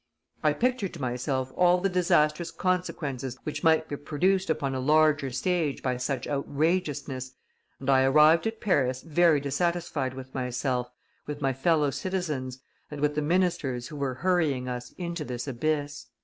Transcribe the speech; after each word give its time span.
I 0.41 0.53
pictured 0.53 0.95
to 0.95 0.99
myself 0.99 1.53
all 1.55 1.79
the 1.79 1.87
disastrous 1.87 2.49
consequences 2.49 3.37
which 3.43 3.63
might 3.63 3.87
be 3.87 3.95
produced 3.97 4.49
upon 4.49 4.73
a 4.73 4.79
larger 4.79 5.29
stage 5.29 5.83
by 5.83 5.97
such 5.97 6.25
outrageousness, 6.27 7.35
and 7.79 7.87
I 7.87 8.01
arrived 8.05 8.47
at 8.47 8.61
Paris 8.61 9.03
very 9.03 9.39
dissatisfied 9.39 10.15
with 10.15 10.33
myself, 10.33 10.89
with 11.27 11.39
my 11.39 11.53
fellow 11.53 11.91
citizens, 11.91 12.57
and 12.89 12.99
with 12.99 13.13
the 13.13 13.21
ministers 13.21 13.89
who 13.89 13.95
were 13.95 14.15
hurrying 14.15 14.67
us 14.67 14.91
into 14.97 15.23
this 15.23 15.47
abyss." 15.47 16.07